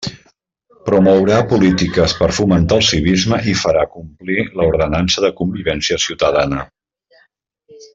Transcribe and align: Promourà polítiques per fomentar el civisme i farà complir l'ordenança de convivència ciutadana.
Promourà 0.87 1.41
polítiques 1.51 2.15
per 2.21 2.31
fomentar 2.39 2.79
el 2.81 2.87
civisme 2.89 3.41
i 3.53 3.55
farà 3.61 3.85
complir 3.99 4.49
l'ordenança 4.61 5.27
de 5.29 5.33
convivència 5.43 6.05
ciutadana. 6.09 6.69